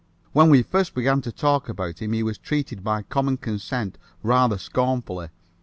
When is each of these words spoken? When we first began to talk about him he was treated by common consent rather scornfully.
When 0.31 0.49
we 0.49 0.63
first 0.63 0.95
began 0.95 1.21
to 1.21 1.31
talk 1.31 1.69
about 1.69 1.99
him 2.01 2.13
he 2.13 2.23
was 2.23 2.39
treated 2.39 2.83
by 2.83 3.03
common 3.03 3.37
consent 3.37 3.99
rather 4.23 4.57
scornfully. 4.57 5.29